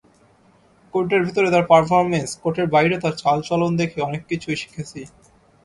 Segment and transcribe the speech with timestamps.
[0.93, 5.01] কোর্টের ভেতরে তাঁর পারফরম্যান্স, কোর্টের বাইরে তাঁর চালচলন দেখে অনেক কিছুই শিখেছি।